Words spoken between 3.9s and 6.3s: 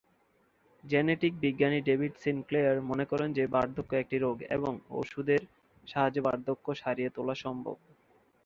একটি রোগ এবং ওষুধের সাহায্যে